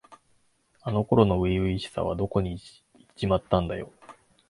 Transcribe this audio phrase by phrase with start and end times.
[0.81, 2.59] あの頃の初々しさはどこにいっ
[3.15, 3.93] ちまったんだよ。